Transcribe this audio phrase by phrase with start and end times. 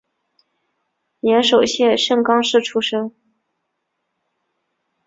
[1.19, 3.13] 岩手县盛冈市出身。